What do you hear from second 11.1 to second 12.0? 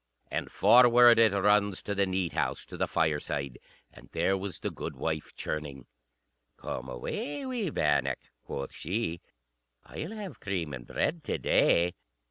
to day."